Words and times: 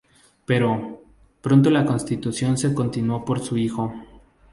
Pero, 0.47 1.03
pronto 1.41 1.69
la 1.69 1.85
construcción 1.85 2.57
se 2.57 2.73
continuó 2.73 3.23
por 3.23 3.39
su 3.39 3.55
hijo. 3.55 3.93